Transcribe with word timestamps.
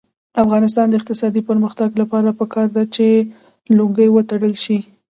د 0.33 0.35
افغانستان 0.45 0.85
د 0.89 0.93
اقتصادي 0.99 1.41
پرمختګ 1.49 1.89
لپاره 2.01 2.29
پکار 2.39 2.67
ده 2.75 2.83
چې 2.95 3.07
لونګۍ 3.77 4.09
وتړل 4.11 4.55
شي. 4.63 4.77